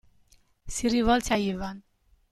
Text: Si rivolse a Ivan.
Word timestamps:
Si 0.65 0.87
rivolse 0.89 1.31
a 1.35 1.37
Ivan. 1.37 1.83